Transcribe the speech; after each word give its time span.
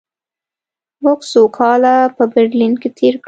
موږ 1.03 1.19
څو 1.31 1.41
کاله 1.57 1.95
په 2.17 2.23
برلین 2.33 2.73
کې 2.81 2.89
تېر 2.97 3.13
کړل 3.15 3.19